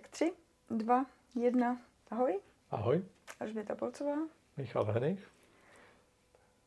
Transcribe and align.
Tak 0.00 0.08
tři, 0.10 0.32
dva, 0.70 1.06
jedna. 1.34 1.78
Ahoj, 2.10 2.40
Ahoj, 2.70 3.04
Alžběta 3.40 3.74
Polcová. 3.74 4.16
Michal 4.56 4.84
Henich. 4.84 5.28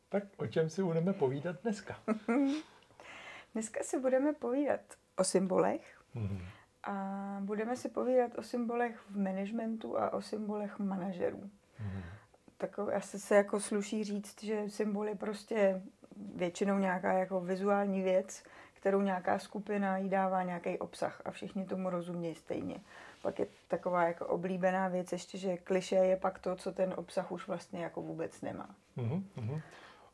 Tak 0.08 0.24
o 0.36 0.46
čem 0.46 0.70
si 0.70 0.82
budeme 0.82 1.12
povídat 1.12 1.56
dneska? 1.62 1.96
Dneska 3.54 3.80
si 3.84 4.00
budeme 4.00 4.32
povídat 4.32 4.80
o 5.16 5.24
symbolech 5.24 6.00
Mhm. 6.14 6.38
a 6.84 6.92
budeme 7.40 7.76
si 7.76 7.88
povídat 7.88 8.38
o 8.38 8.42
symbolech 8.42 9.00
v 9.10 9.18
managementu 9.18 9.98
a 9.98 10.12
o 10.12 10.22
symbolech 10.22 10.78
manažerů. 10.78 11.50
Mhm. 11.80 12.02
Takové 12.58 12.94
asi 12.94 13.18
se 13.18 13.34
jako 13.36 13.60
sluší 13.60 14.04
říct, 14.04 14.42
že 14.44 14.70
symbol 14.70 15.08
je 15.08 15.14
prostě 15.14 15.82
většinou 16.34 16.78
nějaká 16.78 17.12
jako 17.12 17.40
vizuální 17.40 18.02
věc, 18.02 18.42
kterou 18.74 19.00
nějaká 19.00 19.38
skupina 19.38 19.96
jí 19.98 20.08
dává 20.08 20.42
nějaký 20.42 20.78
obsah 20.78 21.22
a 21.24 21.30
všichni 21.30 21.64
tomu 21.66 21.90
rozumějí 21.90 22.34
stejně. 22.34 22.80
Pak 23.24 23.38
je 23.38 23.46
taková 23.68 24.04
jako 24.04 24.26
oblíbená 24.26 24.88
věc 24.88 25.12
ještě, 25.12 25.38
že 25.38 25.56
kliše 25.56 25.94
je 25.96 26.16
pak 26.16 26.38
to, 26.38 26.56
co 26.56 26.72
ten 26.72 26.94
obsah 26.96 27.32
už 27.32 27.46
vlastně 27.48 27.82
jako 27.82 28.02
vůbec 28.02 28.40
nemá. 28.40 28.74
Mhm. 28.96 29.26
Mhm. 29.36 29.60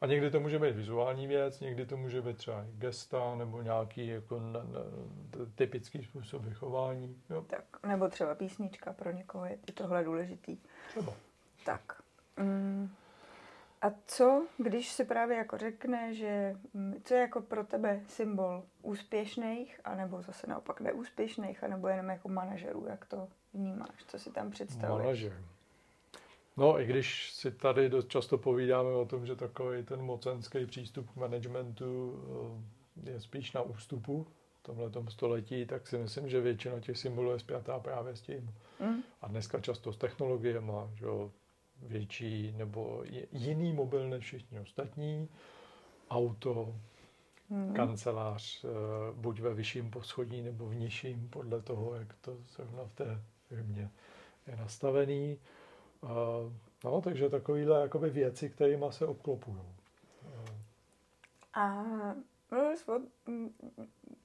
A 0.00 0.06
někdy 0.06 0.30
to 0.30 0.40
může 0.40 0.58
být 0.58 0.76
vizuální 0.76 1.26
věc, 1.26 1.60
někdy 1.60 1.86
to 1.86 1.96
může 1.96 2.22
být 2.22 2.36
třeba 2.36 2.64
gesta 2.78 3.34
nebo 3.34 3.62
nějaký 3.62 4.06
jako 4.06 4.40
na, 4.40 4.62
na, 4.62 4.80
typický 5.54 6.02
způsob 6.04 6.42
vychování. 6.42 7.16
Jo, 7.30 7.42
Tak, 7.42 7.64
nebo 7.86 8.08
třeba 8.08 8.34
písnička 8.34 8.92
pro 8.92 9.10
někoho 9.10 9.44
je 9.44 9.58
tohle 9.74 10.04
důležitý. 10.04 10.58
třeba. 10.88 11.12
Tak. 11.64 12.02
Mm. 12.36 12.90
A 13.82 13.90
co, 14.06 14.46
když 14.58 14.92
si 14.92 15.04
právě 15.04 15.36
jako 15.36 15.58
řekne, 15.58 16.14
že 16.14 16.56
mm, 16.74 17.02
co 17.04 17.14
je 17.14 17.20
jako 17.20 17.40
pro 17.40 17.64
tebe 17.64 18.00
symbol 18.08 18.62
úspěšných, 18.82 19.80
anebo 19.84 20.22
zase 20.22 20.46
naopak 20.46 20.80
neúspěšných, 20.80 21.64
anebo 21.64 21.88
jenom 21.88 22.08
jako 22.08 22.28
manažerů, 22.28 22.86
jak 22.86 23.04
to 23.04 23.28
vnímáš, 23.54 24.04
co 24.06 24.18
si 24.18 24.30
tam 24.30 24.50
představuješ? 24.50 25.04
Manažer. 25.04 25.44
No, 26.56 26.80
i 26.80 26.86
když 26.86 27.32
si 27.32 27.50
tady 27.50 27.88
dost 27.88 28.08
často 28.08 28.38
povídáme 28.38 28.88
o 28.88 29.04
tom, 29.04 29.26
že 29.26 29.36
takový 29.36 29.82
ten 29.82 30.02
mocenský 30.02 30.66
přístup 30.66 31.10
k 31.10 31.16
managementu 31.16 32.14
eh, 33.06 33.10
je 33.10 33.20
spíš 33.20 33.52
na 33.52 33.62
ústupu 33.62 34.26
v 34.60 34.62
tomhletom 34.62 35.08
století, 35.08 35.66
tak 35.66 35.86
si 35.86 35.98
myslím, 35.98 36.28
že 36.28 36.40
většina 36.40 36.80
těch 36.80 36.98
symbolů 36.98 37.30
je 37.30 37.38
spjatá 37.38 37.78
právě 37.78 38.16
s 38.16 38.20
tím. 38.20 38.54
Mm. 38.80 39.02
A 39.20 39.28
dneska 39.28 39.60
často 39.60 39.92
s 39.92 39.96
technologiemi, 39.96 40.72
že 40.94 41.04
jo, 41.04 41.30
větší 41.82 42.54
nebo 42.56 43.04
jiný 43.32 43.72
mobil 43.72 44.08
než 44.08 44.24
všichni 44.24 44.60
ostatní, 44.60 45.28
auto, 46.10 46.74
Mm. 47.50 47.74
kancelář, 47.74 48.64
eh, 48.64 48.68
buď 49.14 49.40
ve 49.40 49.54
vyšším 49.54 49.90
poschodí 49.90 50.42
nebo 50.42 50.66
v 50.66 50.74
nižším, 50.74 51.28
podle 51.28 51.62
toho, 51.62 51.94
jak 51.94 52.14
to 52.20 52.36
zrovna 52.56 52.84
v 52.84 52.92
té 52.94 53.22
firmě 53.48 53.90
je 54.46 54.56
nastavený. 54.56 55.38
Eh, 56.04 56.08
No, 56.84 57.00
takže 57.00 57.28
takovýhle 57.28 57.80
jakoby 57.80 58.10
věci, 58.10 58.50
kterými 58.50 58.86
se 58.90 59.06
obklopují. 59.06 59.62
Eh, 60.24 60.54
A 61.54 61.84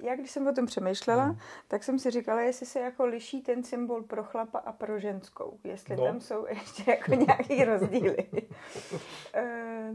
já 0.03 0.15
když 0.15 0.31
jsem 0.31 0.47
o 0.47 0.53
tom 0.53 0.65
přemýšlela, 0.65 1.23
Hmm. 1.23 1.37
tak 1.67 1.83
jsem 1.83 1.99
si 1.99 2.11
říkala, 2.11 2.41
jestli 2.41 2.65
se 2.65 2.79
jako 2.79 3.05
liší 3.05 3.41
ten 3.41 3.63
symbol 3.63 4.03
pro 4.03 4.23
chlapa 4.23 4.59
a 4.59 4.71
pro 4.71 4.99
ženskou. 4.99 5.59
Jestli 5.63 5.95
No. 5.95 6.03
tam 6.03 6.21
jsou 6.21 6.45
ještě 6.49 6.91
jako 6.91 7.13
nějaký 7.13 7.63
rozdíly. 7.63 8.17
Eh, 9.33 9.91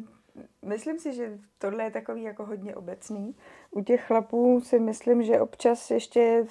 myslím 0.65 0.99
si, 0.99 1.13
že 1.13 1.39
tohle 1.59 1.85
je 1.85 1.91
takový 1.91 2.23
jako 2.23 2.47
hodně 2.47 2.77
obecný. 2.77 3.37
U 3.71 3.81
těch 3.85 4.05
chlapů 4.07 4.61
si 4.61 4.79
myslím, 4.79 5.23
že 5.23 5.41
občas 5.41 5.91
ještě 5.91 6.45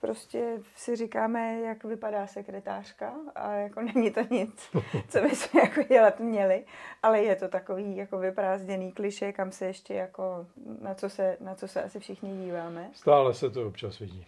prostě 0.00 0.58
si 0.76 0.96
říkáme, 0.96 1.60
jak 1.60 1.84
vypadá 1.84 2.26
sekretářka 2.26 3.14
a 3.34 3.52
jako 3.52 3.80
není 3.94 4.10
to 4.10 4.20
nic, 4.30 4.70
co 5.08 5.20
bychom 5.20 5.60
jako 5.60 5.82
dělat 5.82 6.20
měli, 6.20 6.64
ale 7.02 7.22
je 7.22 7.36
to 7.36 7.48
takový 7.48 7.96
jako 7.96 8.18
vyprázdněný 8.18 8.92
kliše, 8.92 9.32
kam 9.32 9.52
se 9.52 9.66
ještě 9.66 9.94
jako, 9.94 10.46
na 10.80 10.94
co 10.94 11.08
se, 11.10 11.36
na 11.40 11.54
co 11.54 11.68
se 11.68 11.82
asi 11.82 12.00
všichni 12.00 12.44
díváme. 12.44 12.90
Stále 12.92 13.34
se 13.34 13.50
to 13.50 13.66
občas 13.66 13.98
vidí. 13.98 14.26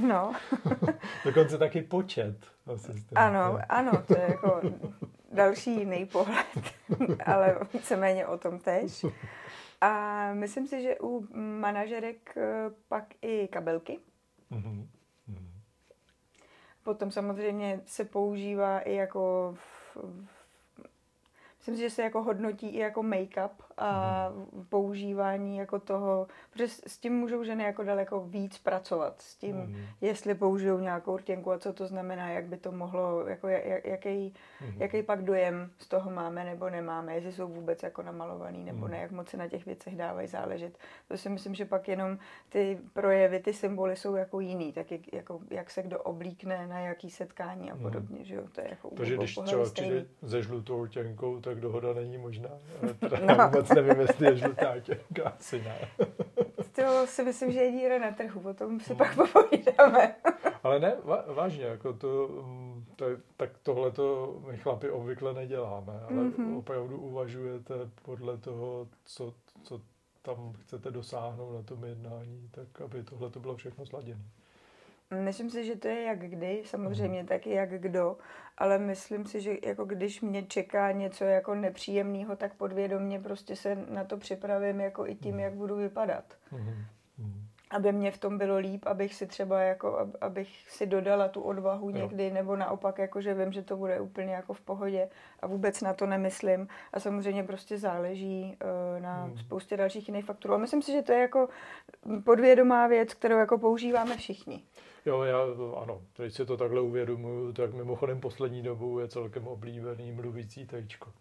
No, 0.00 0.32
Dokonce 1.24 1.58
taky 1.58 1.82
počet 1.82 2.36
asistentů. 2.66 3.14
ano, 3.14 3.58
ano, 3.68 4.02
to 4.06 4.18
je 4.18 4.22
jako 4.28 4.60
další 5.32 5.76
jiný 5.78 6.06
pohled, 6.06 6.46
ale 7.26 7.58
víceméně 7.74 8.26
o 8.26 8.38
tom 8.38 8.58
tež. 8.58 9.06
A 9.80 10.34
myslím 10.34 10.66
si, 10.66 10.82
že 10.82 10.96
u 11.00 11.26
manažerek 11.34 12.36
eh, 12.36 12.70
pak 12.88 13.04
i 13.22 13.48
kabelky. 13.48 13.98
Mhm. 14.50 14.88
Potom 16.82 17.10
samozřejmě 17.10 17.80
se 17.86 18.04
používá 18.04 18.80
i 18.80 18.94
jako 18.94 19.54
v, 19.58 19.96
v, 20.24 20.39
myslím 21.60 21.76
si, 21.76 21.80
že 21.82 21.90
se 21.90 22.02
jako 22.02 22.22
hodnotí 22.22 22.68
i 22.68 22.78
jako 22.78 23.02
make-up 23.02 23.50
a 23.76 24.28
v 24.52 24.64
používání 24.68 25.56
jako 25.56 25.78
toho, 25.78 26.26
protože 26.50 26.68
s 26.68 26.98
tím 26.98 27.12
můžou 27.12 27.44
ženy 27.44 27.64
jako 27.64 27.82
daleko 27.82 28.20
víc 28.20 28.58
pracovat, 28.58 29.22
s 29.22 29.36
tím, 29.36 29.56
Mhm. 29.56 29.76
jestli 30.00 30.34
použijou 30.34 30.78
nějakou 30.78 31.16
rtěnku 31.16 31.52
a 31.52 31.58
co 31.58 31.72
to 31.72 31.86
znamená, 31.86 32.30
jak 32.30 32.44
by 32.44 32.56
to 32.56 32.72
mohlo, 32.72 33.26
jako 33.28 33.48
jak, 33.48 33.84
jaký, 33.84 34.34
Mhm. 34.60 34.82
jaký 34.82 35.02
pak 35.02 35.22
dojem 35.24 35.70
z 35.78 35.88
toho 35.88 36.10
máme 36.10 36.44
nebo 36.44 36.70
nemáme, 36.70 37.14
jestli 37.14 37.32
jsou 37.32 37.48
vůbec 37.48 37.82
jako 37.82 38.02
namalovaný 38.02 38.64
nebo 38.64 38.78
Mhm. 38.78 38.90
ne, 38.90 38.98
jak 38.98 39.10
moc 39.10 39.28
se 39.28 39.36
na 39.36 39.48
těch 39.48 39.66
věcech 39.66 39.96
dávají 39.96 40.28
záležet. 40.28 40.78
To 41.08 41.16
si 41.16 41.28
myslím, 41.28 41.54
že 41.54 41.64
pak 41.64 41.88
jenom 41.88 42.18
ty 42.48 42.78
projevy, 42.92 43.40
ty 43.40 43.52
symboly 43.52 43.96
jsou 43.96 44.14
jako 44.14 44.40
jiný, 44.40 44.72
tak 44.72 44.90
jak, 44.90 45.12
jako, 45.12 45.40
jak 45.50 45.70
se 45.70 45.82
kdo 45.82 45.98
oblíkne 46.02 46.66
na 46.66 46.78
jaký 46.78 47.10
setkání 47.10 47.70
a 47.70 47.74
Mhm. 47.74 47.82
podobně, 47.82 48.24
že 48.24 48.34
jo, 48.34 48.42
to 48.52 48.60
je 48.60 48.66
jako 48.70 48.90
Takže 48.96 49.16
když 49.16 49.38
třeba 49.44 49.64
přijde 49.64 50.06
se 50.28 50.42
žlutou 50.42 50.86
těnkou, 50.86 51.40
tak 51.50 51.60
dohoda 51.60 51.92
není 51.94 52.18
možná. 52.18 52.48
Ale 52.82 52.94
teda 52.94 53.16
No. 53.20 53.34
Já 53.34 53.46
vůbec 53.46 53.68
nevím, 53.68 54.00
jestli 54.00 54.26
je 54.26 54.36
žlutá 54.36 54.80
těnka, 54.80 55.28
asi 55.38 55.62
ne. 55.62 55.78
To 56.72 57.06
si 57.06 57.24
myslím, 57.24 57.52
že 57.52 57.60
je 57.60 57.72
díra 57.72 57.98
na 57.98 58.10
trhu, 58.10 58.50
o 58.50 58.54
tom 58.54 58.80
si 58.80 58.92
Mhm. 58.94 58.98
pak 58.98 59.14
popovídáme. 59.16 60.14
Ale 60.62 60.80
ne, 60.80 60.96
vážně, 61.34 61.64
jako 61.64 61.92
to, 61.92 62.28
mm, 62.28 62.84
to, 62.96 63.04
tak 63.36 63.50
tohle 63.62 63.90
to 63.90 64.36
my 64.50 64.56
chlapi 64.56 64.90
obvykle 64.90 65.34
neděláme, 65.34 65.92
ale 66.02 66.12
Mhm. 66.16 66.30
mm-hmm. 66.32 66.58
opravdu 66.58 66.98
uvažujete 66.98 67.74
podle 68.02 68.38
toho, 68.38 68.88
co, 69.04 69.34
co 69.62 69.80
tam 70.22 70.52
chcete 70.52 70.90
dosáhnout 70.90 71.52
na 71.56 71.62
tom 71.62 71.84
jednání, 71.84 72.48
tak 72.50 72.80
aby 72.80 73.02
tohle 73.02 73.30
to 73.30 73.40
bylo 73.40 73.56
všechno 73.56 73.86
sladěné. 73.86 74.24
Myslím 75.18 75.50
si, 75.50 75.64
že 75.64 75.76
to 75.76 75.88
je 75.88 76.02
jak 76.02 76.18
kdy, 76.18 76.62
samozřejmě 76.64 77.24
taky 77.24 77.50
jak 77.50 77.70
kdo, 77.70 78.16
ale 78.58 78.78
myslím 78.78 79.24
si, 79.26 79.40
že 79.40 79.56
jako 79.66 79.84
když 79.84 80.20
mě 80.20 80.42
čeká 80.42 80.92
něco 80.92 81.24
jako 81.24 81.54
nepříjemného, 81.54 82.36
tak 82.36 82.54
podvědomě 82.54 83.20
prostě 83.20 83.56
se 83.56 83.74
na 83.90 84.04
to 84.04 84.16
připravím 84.16 84.80
jako 84.80 85.06
i 85.06 85.14
tím, 85.14 85.30
Mhm. 85.34 85.40
jak 85.40 85.52
budu 85.54 85.76
vypadat. 85.76 86.24
Mm. 86.52 86.84
Aby 87.70 87.92
mě 87.92 88.10
v 88.10 88.18
tom 88.18 88.38
bylo 88.38 88.56
líp, 88.56 88.82
abych 88.86 89.14
si 89.14 89.26
třeba 89.26 89.60
jako, 89.60 89.86
ab- 89.92 90.16
abych 90.20 90.48
si 90.70 90.86
dodala 90.86 91.28
tu 91.28 91.40
odvahu 91.40 91.90
Jo. 91.90 91.96
někdy, 91.96 92.30
nebo 92.30 92.56
naopak 92.56 92.98
jako, 92.98 93.20
že 93.20 93.34
vím, 93.34 93.52
že 93.52 93.62
to 93.62 93.76
bude 93.76 94.00
úplně 94.00 94.34
jako 94.34 94.52
v 94.54 94.60
pohodě 94.60 95.08
a 95.40 95.46
vůbec 95.46 95.80
na 95.80 95.92
to 95.94 96.06
nemyslím. 96.06 96.68
A 96.92 97.00
samozřejmě 97.00 97.42
prostě 97.44 97.78
záleží 97.78 98.56
uh, 98.96 99.02
na 99.02 99.26
Mhm. 99.26 99.38
spoustě 99.38 99.76
dalších 99.76 100.08
jiných 100.08 100.24
faktorů. 100.24 100.54
A 100.54 100.58
myslím 100.58 100.82
si, 100.82 100.92
že 100.92 101.02
to 101.02 101.12
je 101.12 101.18
jako 101.20 101.48
podvědomá 102.24 102.86
věc, 102.86 103.14
kterou 103.14 103.38
jako 103.38 103.58
používáme 103.58 104.16
všichni. 104.16 104.62
Jo, 105.06 105.22
já, 105.22 105.38
ano, 105.82 106.00
teď 106.12 106.32
si 106.34 106.46
to 106.46 106.56
takhle 106.56 106.80
uvědomuju, 106.80 107.52
tak 107.52 107.74
mimochodem 107.74 108.20
poslední 108.20 108.62
dobou 108.62 108.98
je 108.98 109.08
celkem 109.08 109.46
oblíbený 109.48 110.12
mluvící 110.12 110.66
tejčko. 110.66 111.12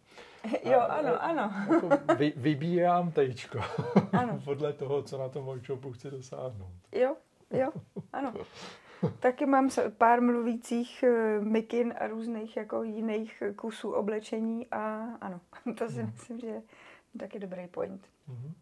Jo, 0.63 0.79
A- 0.79 0.83
ano, 0.83 1.23
ano. 1.23 1.51
Jako 1.73 1.89
vy, 2.17 2.33
vybírám 2.35 3.11
tejčko 3.11 3.59
Ano. 4.19 4.41
podle 4.45 4.73
toho, 4.73 5.03
co 5.03 5.17
na 5.17 5.29
tom 5.29 5.45
workshopu 5.45 5.91
chci 5.91 6.11
dosáhnout. 6.11 6.71
Jo, 6.91 7.15
jo, 7.51 7.69
ano. 8.13 8.33
Taky 9.19 9.45
mám 9.45 9.69
pár 9.97 10.21
mluvících 10.21 11.03
eh, 11.03 11.39
mikin 11.39 11.93
a 11.99 12.07
různých 12.07 12.57
jako 12.57 12.83
jiných 12.83 13.43
kusů 13.55 13.91
oblečení 13.91 14.67
a 14.71 15.05
ano, 15.21 15.39
to 15.77 15.89
si 15.89 16.03
Mhm. 16.03 16.11
myslím, 16.11 16.39
že 16.39 16.47
je 16.47 16.61
taky 17.19 17.39
dobrý 17.39 17.67
point. 17.67 18.07
Mhm. 18.27 18.53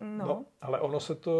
No, 0.00 0.26
No, 0.26 0.44
ale 0.60 0.80
ono 0.80 1.00
se 1.00 1.14
to 1.14 1.32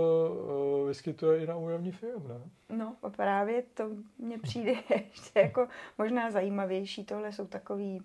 uh, 0.81 0.89
vyskytuje 0.89 1.43
i 1.43 1.47
na 1.47 1.57
úrovni 1.57 1.93
firm, 1.93 2.29
ne? 2.29 2.41
no 2.77 2.97
a 3.03 3.11
právě 3.11 3.63
to 3.63 3.91
mně 4.19 4.39
přijde 4.39 4.73
ještě 4.91 5.39
jako 5.41 5.69
možná 5.99 6.31
zajímavější. 6.31 7.05
Tohle 7.05 7.33
jsou 7.33 7.47
takový 7.47 8.03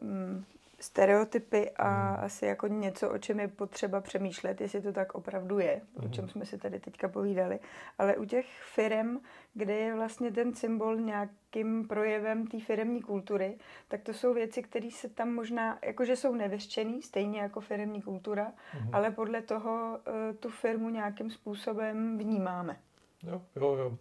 mm, 0.00 0.44
stereotypy 0.80 1.70
a 1.70 1.88
Hmm. 1.88 2.24
asi 2.24 2.46
jako 2.46 2.66
něco, 2.66 3.10
o 3.10 3.18
čem 3.18 3.40
je 3.40 3.48
potřeba 3.48 4.00
přemýšlet, 4.00 4.60
jestli 4.60 4.80
to 4.80 4.92
tak 4.92 5.14
opravdu 5.14 5.58
je, 5.58 5.80
o 5.96 6.02
Mhm. 6.02 6.12
čem 6.12 6.28
jsme 6.28 6.44
si 6.46 6.58
tady 6.58 6.80
teďka 6.80 7.08
povídali. 7.08 7.58
Ale 7.98 8.16
u 8.16 8.24
těch 8.24 8.46
firm, 8.74 9.18
kde 9.54 9.74
je 9.74 9.94
vlastně 9.94 10.32
ten 10.32 10.54
symbol 10.54 10.96
nějakým 10.96 11.88
projevem 11.88 12.46
té 12.46 12.60
firemní 12.60 13.02
kultury, 13.02 13.58
tak 13.88 14.02
to 14.02 14.14
jsou 14.14 14.34
věci, 14.34 14.62
které 14.62 14.90
se 14.90 15.08
tam 15.08 15.32
možná, 15.34 15.78
jakože 15.84 16.16
jsou 16.16 16.34
nevyřčený, 16.34 17.02
stejně 17.02 17.40
jako 17.40 17.60
firemní 17.60 18.02
kultura, 18.02 18.52
Mhm. 18.80 18.90
ale 18.92 19.10
podle 19.10 19.42
toho 19.42 19.98
eh, 20.06 20.32
tu 20.32 20.48
firmu 20.50 20.90
nějakým 20.90 21.30
způsobem 21.30 22.18
vnímáme. 22.18 22.76
Jo, 23.22 23.42
jo, 23.56 23.74
jo. 23.76 23.96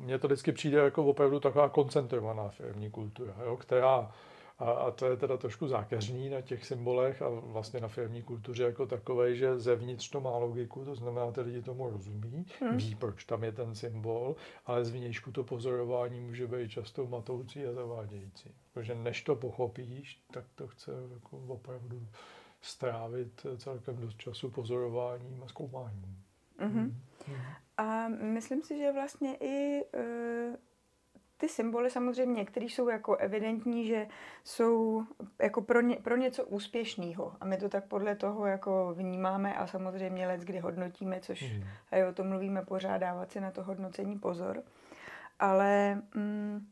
mně 0.00 0.18
to 0.18 0.26
vždycky 0.26 0.52
přijde 0.52 0.78
jako 0.78 1.04
opravdu 1.04 1.40
taková 1.40 1.68
koncentrovaná 1.68 2.48
firmní 2.48 2.90
kultura, 2.90 3.34
jo, 3.44 3.56
která 3.56 4.12
a, 4.58 4.70
a 4.70 4.90
to 4.90 5.06
je 5.06 5.16
teda 5.16 5.36
trošku 5.36 5.68
zákeřný 5.68 6.30
na 6.30 6.40
těch 6.40 6.66
symbolech 6.66 7.22
a 7.22 7.28
vlastně 7.28 7.80
na 7.80 7.88
firmní 7.88 8.22
kultuře 8.22 8.64
jako 8.64 8.86
takové, 8.86 9.34
že 9.34 9.58
zevnitř 9.58 10.10
to 10.10 10.20
má 10.20 10.36
logiku, 10.36 10.84
to 10.84 10.94
znamená, 10.94 11.32
že 11.34 11.40
lidi 11.40 11.62
tomu 11.62 11.90
rozumí, 11.90 12.46
hmm. 12.60 12.76
ví, 12.76 12.94
proč 12.94 13.24
tam 13.24 13.44
je 13.44 13.52
ten 13.52 13.74
symbol, 13.74 14.36
ale 14.66 14.84
zvnějšku 14.84 15.32
to 15.32 15.44
pozorování 15.44 16.20
může 16.20 16.46
být 16.46 16.70
často 16.70 17.06
matoucí 17.06 17.66
a 17.66 17.72
zavádějící. 17.72 18.54
Protože 18.72 18.94
než 18.94 19.22
to 19.22 19.36
pochopíš, 19.36 20.22
tak 20.32 20.44
to 20.54 20.68
chce 20.68 20.92
jako 21.14 21.38
opravdu 21.38 22.06
strávit 22.60 23.46
celkem 23.56 23.96
dost 23.96 24.18
času 24.18 24.50
pozorováním 24.50 25.42
a 25.42 25.48
zkoumáním. 25.48 26.16
Mm-hmm. 26.60 26.92
Mm-hmm. 27.28 27.42
A 27.76 28.08
myslím 28.08 28.62
si, 28.62 28.78
že 28.78 28.92
vlastně 28.92 29.36
i 29.40 29.84
uh, 29.94 30.56
ty 31.38 31.48
symboly 31.48 31.90
samozřejmě, 31.90 32.44
které 32.44 32.66
jsou 32.66 32.88
jako 32.88 33.16
evidentní, 33.16 33.86
že 33.86 34.06
jsou 34.44 35.02
jako 35.38 35.62
pro, 35.62 35.80
ně, 35.80 35.96
pro 35.96 36.16
něco 36.16 36.44
úspěšného. 36.44 37.32
A 37.40 37.44
my 37.44 37.56
to 37.56 37.68
tak 37.68 37.84
podle 37.84 38.16
toho 38.16 38.46
jako 38.46 38.94
vnímáme 38.94 39.54
a 39.54 39.66
samozřejmě 39.66 40.26
let, 40.26 40.40
kdy 40.40 40.58
hodnotíme, 40.58 41.20
což 41.20 41.52
mm. 41.52 41.64
a 41.92 42.08
o 42.08 42.12
tom 42.12 42.28
mluvíme, 42.28 42.62
pořád 42.62 42.98
dávat 42.98 43.30
si 43.30 43.40
na 43.40 43.50
to 43.50 43.62
hodnocení 43.62 44.18
pozor. 44.18 44.62
Ale 45.38 46.02
mm, 46.14 46.66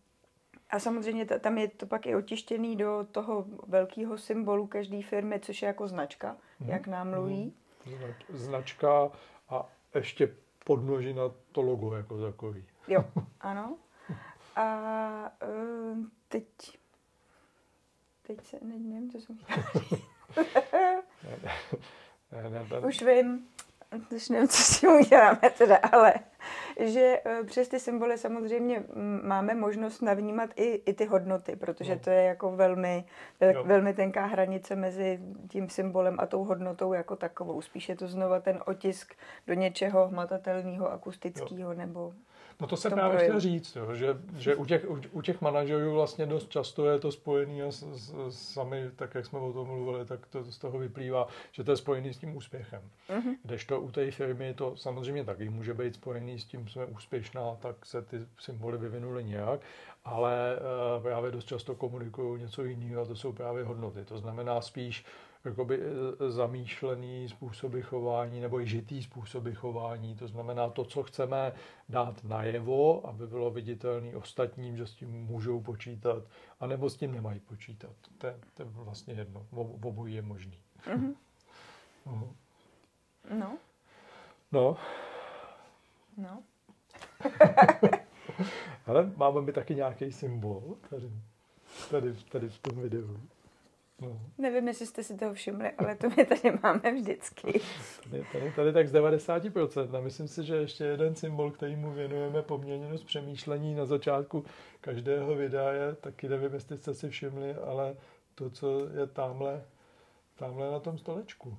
a 0.71 0.79
samozřejmě 0.79 1.25
tam 1.27 1.59
je 1.59 1.69
to 1.69 1.87
pak 1.87 2.07
i 2.07 2.17
otištěný 2.17 2.77
do 2.77 3.07
toho 3.13 3.45
velkého 3.67 4.19
symbolu 4.19 4.67
každé 4.67 5.03
firmy, 5.03 5.41
což 5.41 5.63
je 5.63 5.67
jako 5.67 5.89
značka, 5.89 6.37
mm. 6.61 6.69
jak 6.69 6.87
nám 6.87 7.11
mluví. 7.11 7.55
Mm. 7.87 7.95
Značka 8.29 9.11
a 9.49 9.69
ještě 9.95 10.35
podnoží 10.65 11.15
na 11.15 11.23
to 11.53 11.63
logo 11.63 11.95
jako 11.95 12.23
takový. 12.23 12.65
Jo, 12.89 13.05
ano. 13.41 13.77
A 14.57 15.33
uh, 15.49 15.99
teď, 16.29 16.47
teď 18.23 18.45
se, 18.47 18.57
ne, 18.63 18.75
nevím, 18.79 19.11
co 19.11 19.21
jsem 19.21 19.37
chtěla 19.37 19.67
Už 22.87 23.03
vím, 23.03 23.49
už 24.17 24.29
nevím, 24.29 24.49
co 24.49 24.63
s 24.63 24.81
tím 24.81 24.91
uděláme 24.91 25.51
teda, 25.59 25.77
ale 25.77 26.15
že 26.81 27.21
eh, 27.25 27.45
přes 27.45 27.69
ty 27.69 27.81
symboly 27.81 28.19
samozřejmě 28.19 28.85
máme 29.23 29.55
možnost 29.55 30.01
navnímat 30.01 30.51
i, 30.57 30.83
i 30.87 30.93
ty 30.95 31.05
hodnoty, 31.05 31.57
protože 31.57 31.95
no. 31.95 32.01
to 32.01 32.11
je 32.11 32.23
jako 32.23 32.57
velmi, 32.57 33.05
vel, 33.41 33.65
velmi 33.65 33.95
tenká 33.95 34.27
hranice 34.27 34.77
mezi 34.77 35.21
tím 35.49 35.69
symbolem 35.69 36.17
a 36.21 36.27
tou 36.27 36.45
hodnotou 36.45 36.93
jako 36.93 37.17
takovou. 37.17 37.61
Spíše 37.61 37.97
to 37.97 38.09
znova 38.09 38.41
ten 38.41 38.63
otisk 38.67 39.15
do 39.47 39.55
něčeho 39.55 40.09
hmatatelného, 40.09 40.93
akustického 40.93 41.75
nebo 41.75 42.13
No 42.61 42.67
to 42.67 42.77
se 42.77 42.91
právě 42.91 43.19
chtěl 43.19 43.41
říct, 43.41 43.77
jo, 43.77 43.95
že, 43.95 44.17
že 44.39 44.55
u, 44.55 44.65
těch, 44.65 44.91
u, 44.91 45.01
u 45.13 45.23
těch 45.23 45.41
manažerů 45.41 45.93
vlastně 45.93 46.27
dost 46.27 46.51
často 46.51 46.87
je 46.87 46.99
to 46.99 47.13
spojený 47.13 47.63
a 47.63 47.71
s, 47.71 47.85
s, 48.29 48.53
sami, 48.53 48.91
tak 48.97 49.15
jak 49.15 49.27
jsme 49.27 49.39
o 49.39 49.53
tom 49.53 49.67
mluvili, 49.67 50.05
tak 50.05 50.27
to 50.27 50.45
z 50.45 50.59
toho 50.59 50.79
vyplývá, 50.79 51.29
že 51.53 51.65
to 51.65 51.71
je 51.71 51.77
spojený 51.77 52.15
s 52.15 52.19
tím 52.19 52.37
úspěchem. 52.37 52.83
Mm-hmm. 53.09 53.37
Kdežto 53.43 53.81
u 53.81 53.91
té 53.91 54.11
firmy 54.11 54.55
to 54.55 54.77
samozřejmě 54.77 55.25
taky 55.25 55.49
může 55.49 55.75
být 55.75 55.95
spojený 55.95 56.39
s 56.39 56.45
tím, 56.45 56.69
jsme 56.69 56.85
úspěšná, 56.87 57.57
tak 57.61 57.87
se 57.87 58.03
ty 58.03 58.17
symboly 58.41 58.79
vyvinuly 58.79 59.25
nějak, 59.25 59.61
ale 60.05 60.59
uh, 60.97 61.03
právě 61.03 61.31
dost 61.31 61.45
často 61.45 61.75
komunikují 61.75 62.43
něco 62.43 62.65
jiného 62.65 63.03
a 63.03 63.05
to 63.05 63.17
jsou 63.17 63.33
právě 63.33 63.65
hodnoty. 63.65 64.05
To 64.05 64.19
znamená 64.19 64.61
spíš 64.61 65.05
jakoby 65.47 65.81
e, 65.81 66.31
zamýšlený 66.31 67.29
způsoby 67.29 67.81
chování 67.81 68.41
nebo 68.41 68.61
i 68.61 68.67
žitý 68.67 69.03
způsoby 69.03 69.51
chování. 69.53 70.15
To 70.15 70.29
znamená 70.29 70.71
to, 70.71 70.85
co 70.85 71.03
chceme 71.03 71.53
dát 71.89 72.25
najevo, 72.25 73.07
aby 73.07 73.27
bylo 73.27 73.51
viditelné 73.51 74.17
ostatním, 74.17 74.77
že 74.77 74.87
s 74.87 74.95
tím 74.95 75.11
můžou 75.11 75.61
počítat, 75.61 76.23
anebo 76.61 76.91
s 76.91 76.97
tím 76.97 77.13
nemají 77.13 77.41
počítat. 77.41 77.93
To 78.19 78.27
je, 78.27 78.39
to 78.55 78.63
je 78.63 78.69
vlastně 78.73 79.15
jedno. 79.15 79.47
Obojí 79.51 80.15
je 80.15 80.23
možný. 80.23 80.59
Mm-hmm. 80.87 81.15
uh-huh. 82.07 82.29
No. 83.31 83.59
No. 84.53 84.77
No. 86.17 86.43
Ale 88.87 89.13
máme 89.17 89.41
my 89.41 89.53
taky 89.53 89.75
nějaký 89.75 90.13
symbol 90.13 90.77
tady, 90.91 91.11
tady, 91.91 92.15
tady 92.15 92.49
v 92.49 92.59
tom 92.59 92.81
videu. 92.83 93.21
No. 94.01 94.21
Nevím, 94.39 94.69
jestli 94.69 94.87
jste 94.87 95.03
si 95.03 95.17
toho 95.17 95.35
všimli, 95.35 95.73
ale 95.73 95.97
to 95.97 96.09
my 96.17 96.27
tady 96.27 96.59
máme 96.63 96.93
vždycky. 96.93 97.61
Tady, 98.11 98.27
tady, 98.33 98.53
tady 98.53 98.73
tak 98.73 98.89
z 98.89 98.95
90%. 98.95 99.97
A 99.97 100.01
myslím 100.01 100.29
si, 100.29 100.45
že 100.45 100.57
ještě 100.57 100.85
jeden 100.85 101.15
symbol, 101.15 101.51
který 101.51 101.77
mu 101.77 101.93
věnujeme 101.93 102.43
poměrně 102.43 102.89
dost 102.89 103.05
přemýšlení 103.05 103.75
na 103.75 103.87
začátku 103.87 104.45
každého 104.81 105.35
videa 105.35 105.71
je, 105.71 105.95
taky 105.95 106.29
nevím, 106.29 106.55
jestli 106.55 106.79
jste 106.79 106.95
si 106.95 107.09
všimli, 107.09 107.55
ale 107.55 107.97
to, 108.35 108.51
co 108.51 108.89
je 108.89 109.07
tamhle, 109.07 109.65
tamhle 110.39 110.71
na 110.71 110.81
tom 110.81 110.99
stolečku. 110.99 111.59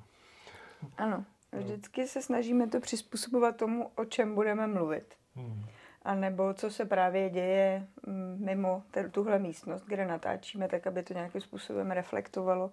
Ano, 0.97 1.25
no. 1.53 1.59
vždycky 1.59 2.01
no. 2.01 2.07
se 2.07 2.21
snažíme 2.21 2.67
to 2.67 2.79
přizpůsobovat 2.79 3.57
tomu, 3.57 3.91
o 3.95 4.05
čem 4.05 4.35
budeme 4.35 4.67
mluvit. 4.67 5.13
Hmm 5.35 5.65
a 6.03 6.15
nebo 6.15 6.53
co 6.53 6.69
se 6.69 6.85
právě 6.85 7.29
děje 7.29 7.87
mm, 8.07 8.37
mimo 8.45 8.83
tuhle 9.11 9.39
místnost, 9.39 9.83
kde 9.87 10.05
natáčíme, 10.05 10.67
tak 10.67 10.87
aby 10.87 11.03
to 11.03 11.13
nějakým 11.13 11.41
způsobem 11.41 11.91
reflektovalo 11.91 12.71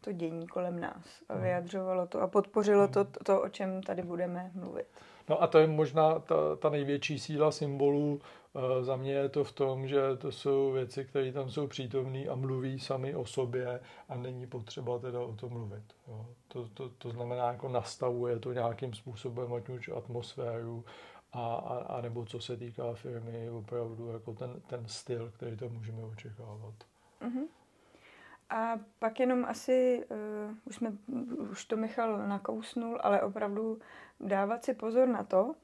to 0.00 0.12
dění 0.12 0.46
kolem 0.46 0.80
nás 0.80 1.22
a 1.28 1.32
hmm. 1.32 1.42
vyjadřovalo 1.42 2.06
to 2.06 2.20
a 2.20 2.26
podpořilo 2.26 2.88
to, 2.88 3.00
hmm. 3.00 3.12
to, 3.24 3.42
o 3.42 3.48
čem 3.48 3.82
tady 3.82 4.02
budeme 4.02 4.50
mluvit. 4.54 4.86
No 5.28 5.42
a 5.42 5.46
to 5.46 5.58
je 5.58 5.66
možná 5.66 6.18
ta, 6.18 6.56
ta 6.56 6.70
největší 6.70 7.18
síla 7.18 7.50
symbolů. 7.50 8.20
E, 8.54 8.84
za 8.84 8.96
mě 8.96 9.12
je 9.12 9.28
to 9.28 9.44
v 9.44 9.52
tom, 9.52 9.88
že 9.88 10.00
to 10.18 10.32
jsou 10.32 10.72
věci, 10.72 11.04
které 11.04 11.32
tam 11.32 11.50
jsou 11.50 11.66
přítomné 11.66 12.24
a 12.24 12.34
mluví 12.34 12.80
sami 12.80 13.14
o 13.14 13.26
sobě 13.26 13.80
a 14.08 14.16
není 14.16 14.46
potřeba 14.46 14.98
teda 14.98 15.20
o 15.20 15.32
tom 15.32 15.52
mluvit. 15.52 15.82
Jo. 16.08 16.26
To, 16.48 16.68
to, 16.68 16.88
to 16.88 17.10
znamená, 17.10 17.46
jako 17.46 17.68
nastavuje 17.68 18.38
to 18.38 18.52
nějakým 18.52 18.94
způsobem, 18.94 19.54
ať 19.54 19.68
už 19.68 19.88
atmosféru, 19.88 20.84
a, 21.36 21.54
a, 21.54 21.76
a 21.78 22.00
nebo 22.00 22.24
co 22.24 22.40
se 22.40 22.56
týká 22.56 22.94
firmy, 22.94 23.50
opravdu 23.50 24.08
jako 24.08 24.32
ten, 24.32 24.60
ten 24.66 24.84
styl, 24.86 25.30
který 25.34 25.56
to 25.56 25.68
můžeme 25.68 26.02
očekávat. 26.02 26.74
Uh-huh. 27.20 27.46
A 28.50 28.78
pak 28.98 29.20
jenom 29.20 29.44
asi, 29.44 30.04
uh, 30.10 30.56
už, 30.64 30.74
jsme, 30.74 30.92
už 31.50 31.64
to 31.64 31.76
Michal 31.76 32.28
nakousnul, 32.28 32.98
ale 33.02 33.22
opravdu 33.22 33.78
dávat 34.20 34.64
si 34.64 34.74
pozor 34.74 35.08
na 35.08 35.24
to, 35.24 35.44
uh, 35.44 35.54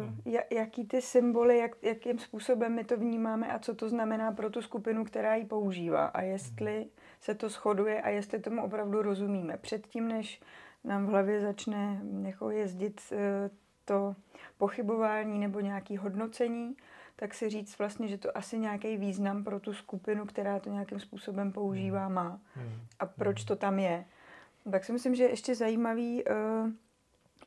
hmm. 0.00 0.20
jaký 0.50 0.86
ty 0.86 1.02
symboly, 1.02 1.58
jak, 1.58 1.82
jakým 1.82 2.18
způsobem 2.18 2.74
my 2.74 2.84
to 2.84 2.96
vnímáme 2.96 3.52
a 3.52 3.58
co 3.58 3.74
to 3.74 3.88
znamená 3.88 4.32
pro 4.32 4.50
tu 4.50 4.62
skupinu, 4.62 5.04
která 5.04 5.34
ji 5.34 5.44
používá 5.44 6.06
a 6.06 6.22
jestli 6.22 6.76
hmm. 6.76 6.90
se 7.20 7.34
to 7.34 7.48
shoduje 7.48 8.02
a 8.02 8.08
jestli 8.08 8.38
tomu 8.38 8.64
opravdu 8.64 9.02
rozumíme. 9.02 9.56
Předtím, 9.56 10.08
než 10.08 10.40
nám 10.84 11.06
v 11.06 11.08
hlavě 11.08 11.40
začne 11.40 12.02
jako 12.22 12.50
jezdit 12.50 13.00
uh, 13.12 13.18
to 13.84 14.16
pochybování 14.58 15.38
nebo 15.38 15.60
nějaký 15.60 15.96
hodnocení, 15.96 16.76
tak 17.16 17.34
si 17.34 17.50
říct 17.50 17.78
vlastně, 17.78 18.08
že 18.08 18.18
to 18.18 18.36
asi 18.36 18.58
nějaký 18.58 18.96
význam 18.96 19.44
pro 19.44 19.60
tu 19.60 19.72
skupinu, 19.72 20.26
která 20.26 20.58
to 20.58 20.70
nějakým 20.70 21.00
způsobem 21.00 21.52
používá, 21.52 22.04
hmm. 22.04 22.14
má. 22.14 22.40
Hmm. 22.54 22.80
A 22.98 23.06
proč 23.06 23.40
hmm. 23.40 23.46
to 23.46 23.56
tam 23.56 23.78
je. 23.78 24.04
Tak 24.70 24.84
si 24.84 24.92
myslím, 24.92 25.14
že 25.14 25.24
je 25.24 25.30
ještě 25.30 25.54
zajímavý, 25.54 26.24
uh, 26.24 26.70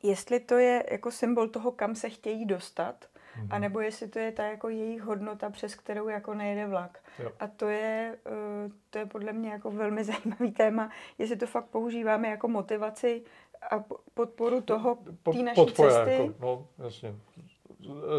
jestli 0.02 0.40
to 0.40 0.58
je 0.58 0.84
jako 0.90 1.10
symbol 1.10 1.48
toho, 1.48 1.72
kam 1.72 1.94
se 1.94 2.08
chtějí 2.10 2.46
dostat, 2.46 3.04
mm-hmm. 3.04 3.46
anebo 3.50 3.80
jestli 3.80 4.08
to 4.08 4.18
je 4.18 4.32
ta 4.32 4.44
jako 4.44 4.68
jejich 4.68 5.02
hodnota, 5.02 5.50
přes 5.50 5.74
kterou 5.74 6.08
jako 6.08 6.34
nejede 6.34 6.66
vlak. 6.66 6.98
Jo. 7.18 7.32
A 7.40 7.46
to 7.46 7.68
je, 7.68 8.18
uh, 8.66 8.72
to 8.90 8.98
je 8.98 9.06
podle 9.06 9.32
mě 9.32 9.50
jako 9.50 9.70
velmi 9.70 10.04
zajímavý 10.12 10.52
téma, 10.52 10.90
jestli 11.18 11.36
to 11.36 11.46
fakt 11.46 11.66
používáme 11.66 12.28
jako 12.28 12.48
motivaci 12.48 13.22
a 13.70 13.84
podporu 14.14 14.60
toho, 14.60 14.98
té 15.32 15.42
naší 15.42 15.54
Podpora, 15.54 15.90
cesty. 15.90 16.12
Jako, 16.12 16.34
no, 16.40 16.66
jasně. 16.84 17.14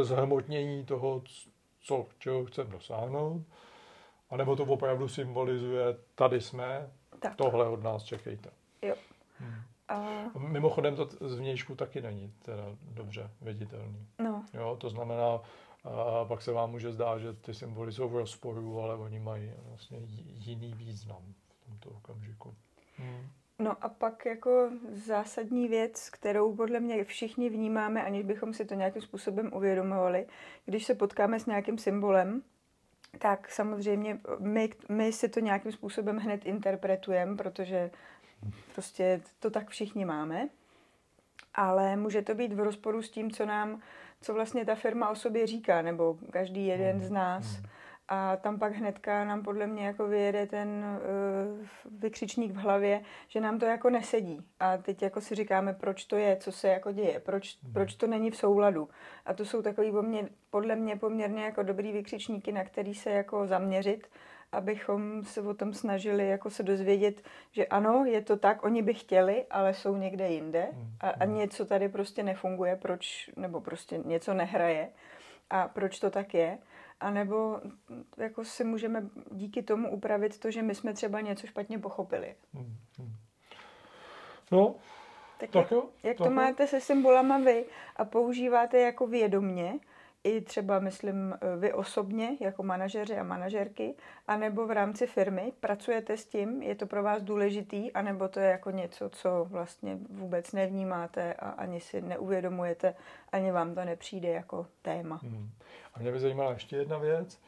Zhmotnění 0.02 0.86
toho, 0.86 1.22
co, 1.80 2.06
čeho 2.20 2.46
chceme 2.46 2.70
dosáhnout. 2.70 3.42
A 4.30 4.38
nebo 4.38 4.56
to 4.56 4.64
opravdu 4.64 5.08
symbolizuje, 5.08 5.98
tady 6.16 6.42
jsme, 6.42 6.92
tak. 7.20 7.36
tohle 7.36 7.68
od 7.68 7.84
nás 7.84 8.04
čekejte. 8.04 8.50
Jo. 8.82 8.96
Hmm. 9.40 9.62
A... 9.88 10.24
Mimochodem 10.38 10.96
to 10.96 11.10
zvnějšku 11.22 11.76
taky 11.76 12.02
není 12.02 12.34
teda 12.42 12.64
dobře 12.82 13.32
viditelný. 13.42 14.08
No. 14.20 14.46
Jo, 14.54 14.78
to 14.80 14.90
znamená, 14.90 15.42
a 15.84 16.26
pak 16.26 16.42
se 16.42 16.52
vám 16.52 16.72
může 16.72 16.92
zdát, 16.92 17.18
že 17.18 17.34
ty 17.34 17.54
symboly 17.54 17.92
jsou 17.92 18.10
v 18.10 18.16
rozporu, 18.16 18.82
ale 18.82 18.96
oni 18.96 19.20
mají 19.20 19.52
vlastně 19.64 19.98
jiný 20.34 20.74
význam 20.74 21.34
v 21.48 21.66
tomto 21.66 21.90
okamžiku. 21.90 22.56
Hmm. 22.98 23.30
No 23.60 23.78
a 23.82 23.90
pak 23.90 24.26
jako 24.26 24.70
zásadní 24.92 25.68
věc, 25.68 26.10
kterou 26.10 26.56
podle 26.56 26.80
mě 26.80 27.04
všichni 27.04 27.50
vnímáme, 27.50 28.04
aniž 28.04 28.24
bychom 28.24 28.54
si 28.54 28.66
to 28.66 28.74
nějakým 28.74 29.02
způsobem 29.02 29.52
uvědomovali, 29.54 30.26
když 30.66 30.86
se 30.86 30.96
potkáme 30.96 31.40
s 31.40 31.46
nějakým 31.46 31.78
symbolem, 31.78 32.44
tak 33.20 33.52
samozřejmě 33.52 34.20
my, 34.40 34.70
my 34.90 35.14
si 35.14 35.30
to 35.30 35.40
nějakým 35.40 35.72
způsobem 35.72 36.18
hned 36.18 36.46
interpretujeme, 36.46 37.38
protože 37.38 37.92
prostě 38.74 39.22
to 39.40 39.50
tak 39.50 39.70
všichni 39.70 40.06
máme. 40.06 40.50
Ale 41.56 41.96
může 41.96 42.22
to 42.22 42.36
být 42.36 42.54
v 42.54 42.60
rozporu 42.60 43.02
s 43.02 43.10
tím, 43.10 43.32
co 43.32 43.46
nám 43.46 43.82
co 44.22 44.34
vlastně 44.34 44.66
ta 44.66 44.76
firma 44.76 45.10
o 45.10 45.16
sobě 45.16 45.48
říká, 45.48 45.82
nebo 45.82 46.18
každý 46.32 46.68
jeden 46.68 47.02
z 47.02 47.12
nás. 47.12 47.46
A 48.10 48.36
tam 48.36 48.60
pak 48.60 48.74
hnedka 48.74 49.26
nám 49.26 49.44
podle 49.44 49.68
mě 49.68 49.86
jako 49.86 50.08
vyjede 50.08 50.46
ten 50.46 50.70
uh, 50.70 52.00
vykřičník 52.00 52.52
v 52.52 52.56
hlavě, 52.56 53.02
že 53.28 53.42
nám 53.42 53.60
to 53.60 53.66
jako 53.66 53.90
nesedí. 53.90 54.42
A 54.60 54.78
teď 54.78 55.02
jako 55.02 55.22
si 55.22 55.36
říkáme, 55.36 55.74
proč 55.74 56.06
to 56.06 56.16
je, 56.16 56.38
co 56.38 56.52
se 56.52 56.68
jako 56.68 56.92
děje, 56.92 57.20
proč, 57.20 57.58
proč 57.74 57.96
to 57.96 58.08
není 58.08 58.32
v 58.32 58.38
souladu. 58.38 58.90
A 59.26 59.34
to 59.34 59.46
jsou 59.46 59.62
takový 59.62 59.94
podle 60.50 60.76
mě 60.76 60.96
poměrně 60.96 61.44
jako 61.44 61.64
dobrý 61.64 61.92
vykřičníky, 61.92 62.52
na 62.52 62.64
který 62.64 62.94
se 62.94 63.10
jako 63.10 63.48
zaměřit 63.48 64.08
abychom 64.52 65.24
se 65.24 65.42
o 65.42 65.54
tom 65.54 65.74
snažili 65.74 66.30
jako 66.30 66.50
se 66.50 66.64
dozvědět, 66.64 67.22
že 67.52 67.66
ano, 67.66 68.06
je 68.06 68.22
to 68.22 68.38
tak, 68.38 68.64
oni 68.64 68.82
by 68.82 68.94
chtěli, 68.94 69.46
ale 69.50 69.74
jsou 69.74 69.96
někde 69.96 70.30
jinde 70.30 70.68
hmm, 70.72 70.92
a, 71.00 71.10
a 71.10 71.24
hmm. 71.24 71.36
něco 71.36 71.66
tady 71.66 71.90
prostě 71.90 72.24
nefunguje, 72.24 72.76
proč, 72.76 73.30
nebo 73.36 73.62
prostě 73.62 73.98
něco 74.06 74.34
nehraje 74.34 74.90
a 75.50 75.68
proč 75.68 76.00
to 76.00 76.10
tak 76.10 76.34
je. 76.34 76.58
A 77.00 77.12
nebo 77.12 77.62
jako 78.18 78.46
si 78.46 78.64
můžeme 78.64 79.10
díky 79.32 79.64
tomu 79.64 79.92
upravit 79.92 80.40
to, 80.40 80.52
že 80.52 80.62
my 80.62 80.76
jsme 80.76 80.94
třeba 80.94 81.22
něco 81.22 81.48
špatně 81.48 81.80
pochopili. 81.80 82.36
Hmm, 82.54 82.78
no, 84.52 84.76
tak, 85.40 85.50
tak 85.50 85.56
jak, 85.56 85.72
jo, 85.72 85.84
jak 86.04 86.18
tak 86.18 86.28
to 86.28 86.32
jo. 86.32 86.36
máte 86.36 86.68
se 86.68 86.82
symbolama 86.82 87.38
vy 87.38 87.66
a 87.96 88.06
používáte 88.06 88.80
jako 88.80 89.08
vědomně, 89.08 89.80
i 90.28 90.42
třeba, 90.42 90.80
myslím, 90.80 91.36
vy 91.60 91.74
osobně 91.74 92.38
jako 92.40 92.64
manažeři 92.64 93.18
a 93.18 93.24
manažerky, 93.24 93.96
anebo 94.28 94.68
v 94.68 94.72
rámci 94.72 95.08
firmy 95.08 95.54
pracujete 95.60 96.18
s 96.18 96.26
tím, 96.26 96.62
je 96.62 96.76
to 96.76 96.86
pro 96.86 97.04
vás 97.04 97.22
důležitý, 97.24 97.92
anebo 97.94 98.28
to 98.28 98.40
je 98.40 98.50
jako 98.50 98.72
něco, 98.72 99.10
co 99.10 99.46
vlastně 99.50 99.98
vůbec 100.10 100.52
nevnímáte 100.52 101.34
a 101.34 101.50
ani 101.50 101.80
si 101.80 102.02
neuvědomujete, 102.02 102.96
ani 103.32 103.52
vám 103.52 103.76
to 103.76 103.86
nepřijde 103.86 104.30
jako 104.30 104.68
téma. 104.82 105.20
Hmm. 105.24 105.50
A 105.94 106.00
mě 106.00 106.12
by 106.12 106.20
zajímala 106.20 106.52
ještě 106.52 106.76
jedna 106.76 106.98
věc, 106.98 107.40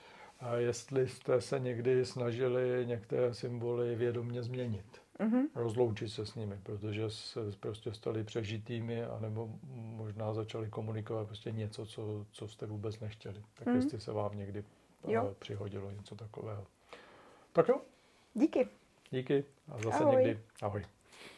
jestli 0.58 1.08
jste 1.08 1.42
se 1.42 1.60
někdy 1.60 2.06
snažili 2.06 2.86
některé 2.86 3.34
symboly 3.34 3.96
vědomně 3.96 4.44
změnit 4.44 5.02
mm-hmm. 5.20 5.48
rozloučit 5.56 6.10
se 6.10 6.26
s 6.26 6.36
nimi, 6.36 6.60
protože 6.64 7.10
se 7.10 7.40
prostě 7.60 7.94
stali 7.94 8.24
přežitými, 8.24 9.04
anebo 9.04 9.50
možná 9.74 10.34
začali 10.34 10.70
komunikovat 10.70 11.28
prostě 11.28 11.52
něco, 11.52 11.86
co, 11.86 12.26
co 12.32 12.48
jste 12.48 12.66
vůbec 12.66 13.00
nechtěli. 13.00 13.44
Tak 13.54 13.68
mm-hmm. 13.68 13.76
jestli 13.76 14.00
se 14.00 14.12
vám 14.12 14.38
někdy 14.38 14.64
jo. 15.08 15.24
Uh, 15.24 15.34
přihodilo 15.34 15.92
něco 15.92 16.16
takového. 16.16 16.68
Tak 17.52 17.68
jo. 17.68 17.82
Díky. 18.34 18.68
Díky 19.12 19.46
a 19.68 19.78
zase 19.78 20.04
Ahoj. 20.04 20.16
někdy. 20.16 20.40
Ahoj. 20.62 20.86